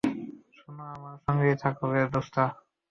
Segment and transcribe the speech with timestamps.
[0.57, 2.35] শোনো, আমার সঙ্গেই থাকো, দোস্ত।